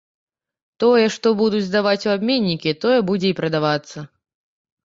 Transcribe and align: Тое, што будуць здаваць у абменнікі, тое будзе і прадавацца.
Тое, 0.83 1.03
што 1.15 1.33
будуць 1.41 1.61
здаваць 1.67 2.07
у 2.09 2.13
абменнікі, 2.15 2.75
тое 2.87 2.97
будзе 3.11 3.27
і 3.33 3.37
прадавацца. 3.41 3.97